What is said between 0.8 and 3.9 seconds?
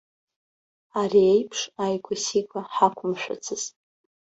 Ари аиԥш ааигәа-сигәа ҳақәымшәацызт.